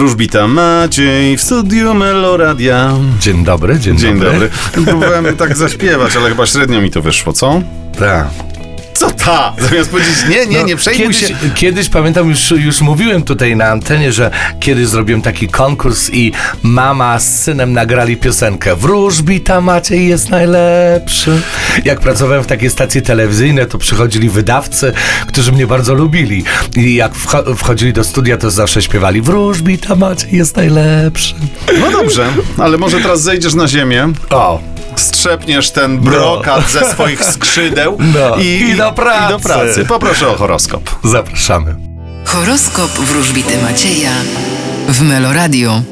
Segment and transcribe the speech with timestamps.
[0.00, 2.92] Wróżbita Maciej w studiu Meloradia.
[3.20, 4.32] Dzień dobry, dzień, Dzień dobry.
[4.32, 4.50] dobry.
[4.72, 7.62] Próbowałem tak zaśpiewać, ale chyba średnio mi to wyszło, co?
[7.98, 8.26] Tak.
[8.98, 9.52] Co ta?
[9.70, 11.34] Zamiast powiedzieć nie, nie, No, nie przejmuj kiedyś, się.
[11.54, 14.30] Kiedyś pamiętam, już, już mówiłem tutaj na antenie, że
[14.60, 16.32] kiedyś zrobiłem taki konkurs i
[16.62, 21.40] mama z synem nagrali piosenkę Wróżbita Maciej jest najlepszy.
[21.84, 24.92] Jak pracowałem w takiej stacji telewizyjnej, to przychodzili wydawcy,
[25.26, 26.44] którzy mnie bardzo lubili.
[26.76, 31.34] I jak wcho- wchodzili do studia, to zawsze śpiewali Wróżbita Maciej jest najlepszy.
[31.80, 32.26] No dobrze,
[32.58, 34.60] ale może teraz zejdziesz na ziemię, O,
[35.00, 38.36] strzepniesz ten brokat ze swoich skrzydeł No.
[38.36, 39.24] i, I do pracy.
[39.26, 39.84] I do pracy.
[39.84, 40.90] Poproszę o horoskop.
[41.04, 41.76] zapraszamy.
[42.24, 44.10] Horoskop wróżbity Macieja
[44.88, 45.82] w Meloradio.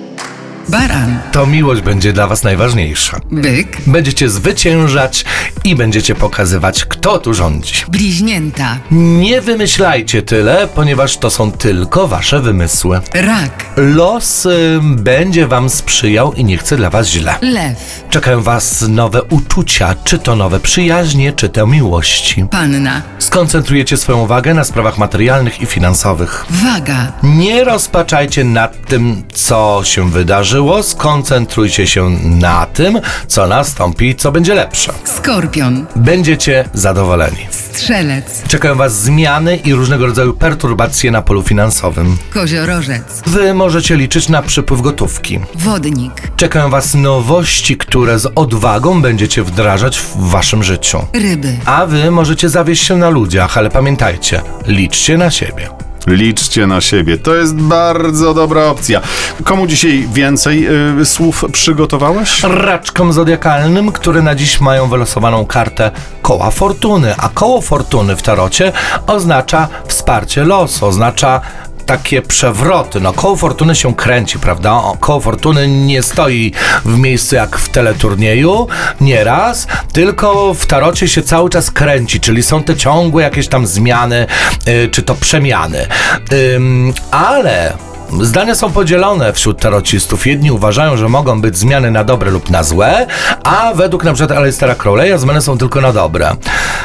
[0.68, 3.20] Baran, To miłość będzie dla was najważniejsza.
[3.30, 5.24] byk, Będziecie zwyciężać
[5.64, 7.74] i będziecie pokazywać, kto tu rządzi.
[7.88, 13.00] bliźnięta, Nie wymyślajcie tyle, ponieważ to są tylko wasze wymysły.
[13.14, 17.34] rak, Los y, będzie wam sprzyjał i nie chce dla was źle.
[17.42, 22.44] lew, Czekają was nowe uczucia, czy to nowe przyjaźnie, czy to miłości.
[22.50, 26.46] panna, Skoncentrujecie swoją uwagę na sprawach materialnych i finansowych.
[26.50, 30.10] waga, Nie rozpaczajcie nad tym, co się
[30.54, 34.92] wydarzyło, skoncentrujcie się na tym, co nastąpi i co będzie lepsze.
[35.04, 37.46] skorpion, Będziecie zadowoleni.
[37.50, 42.16] strzelec, Czekają Was zmiany i różnego rodzaju perturbacje na polu finansowym.
[42.34, 45.40] koziorożec, Wy możecie liczyć na przypływ gotówki.
[45.54, 51.06] wodnik, Czekają Was nowości, które z odwagą będziecie wdrażać w Waszym życiu.
[51.12, 55.68] ryby, A Wy możecie zawieść się na ludziach, ale pamiętajcie, liczcie na siebie.
[56.06, 57.18] Liczcie na siebie.
[57.18, 59.00] To jest bardzo dobra opcja.
[59.44, 60.68] Komu dzisiaj więcej
[61.00, 62.42] y, słów przygotowałeś?
[62.42, 65.90] Raczkom zodiakalnym, które na dziś mają wylosowaną kartę
[66.22, 68.72] koła fortuny, a koło fortuny w tarocie
[69.06, 71.40] oznacza wsparcie losu, oznacza
[71.86, 73.00] takie przewroty.
[73.00, 74.82] No, koło fortuny się kręci, prawda?
[75.00, 76.52] Koło fortuny nie stoi
[76.84, 78.66] w miejscu jak w teleturnieju,
[79.00, 84.26] nieraz, tylko w tarocie się cały czas kręci, czyli są te ciągłe jakieś tam zmiany,
[84.68, 85.86] y, czy to przemiany.
[86.32, 87.72] Ym, ale
[88.22, 90.26] Zdania są podzielone wśród tarocistów.
[90.26, 93.06] Jedni uważają, że mogą być zmiany na dobre lub na złe,
[93.44, 96.36] a według na przykład Aleistera Crowley'a zmiany są tylko na dobre.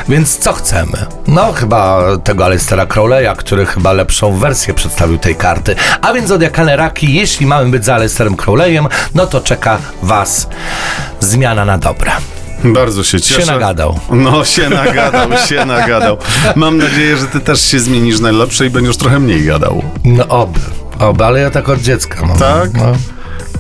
[0.09, 1.06] Więc co chcemy?
[1.28, 5.75] No chyba tego Aleistera Crowley'a, który chyba lepszą wersję przedstawił tej karty.
[6.02, 10.47] A więc zodiakalne raki, jeśli mamy być za Aleisterem Crowley'em, no to czeka was
[11.19, 12.12] zmiana na dobre.
[12.63, 13.41] Bardzo się cieszę.
[13.41, 14.00] Się nagadał.
[14.12, 16.18] No, się nagadał, się nagadał.
[16.56, 19.84] Mam nadzieję, że ty też się zmienisz na lepsze i będziesz trochę mniej gadał.
[20.06, 20.59] No oby,
[21.00, 22.38] oby, ale ja tak od dziecka mam.
[22.38, 22.74] Tak?
[22.74, 22.92] No,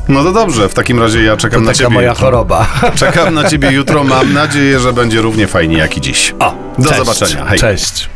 [0.09, 1.89] No to dobrze, w takim razie ja czekam to na taka ciebie.
[1.95, 2.25] moja jutro.
[2.25, 2.67] choroba.
[2.95, 4.03] Czekam na ciebie jutro.
[4.03, 6.35] Mam nadzieję, że będzie równie fajnie jak i dziś.
[6.39, 6.97] O, Do cześć.
[6.99, 7.45] zobaczenia.
[7.45, 7.59] Hej.
[7.59, 8.09] Cześć.